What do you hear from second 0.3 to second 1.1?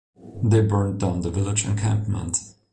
They burned